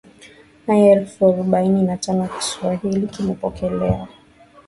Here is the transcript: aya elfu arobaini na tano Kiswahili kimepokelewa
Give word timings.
aya 0.67 0.91
elfu 0.91 1.29
arobaini 1.29 1.83
na 1.83 1.97
tano 1.97 2.27
Kiswahili 2.27 3.07
kimepokelewa 3.07 4.07